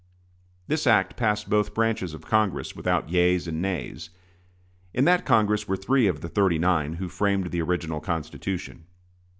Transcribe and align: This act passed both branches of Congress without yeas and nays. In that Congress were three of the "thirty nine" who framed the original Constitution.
This 0.65 0.87
act 0.87 1.15
passed 1.15 1.47
both 1.47 1.75
branches 1.75 2.15
of 2.15 2.25
Congress 2.25 2.75
without 2.75 3.11
yeas 3.11 3.47
and 3.47 3.61
nays. 3.61 4.09
In 4.95 5.05
that 5.05 5.27
Congress 5.27 5.67
were 5.67 5.77
three 5.77 6.07
of 6.07 6.21
the 6.21 6.27
"thirty 6.27 6.57
nine" 6.57 6.93
who 6.93 7.07
framed 7.07 7.51
the 7.51 7.61
original 7.61 7.99
Constitution. 7.99 8.85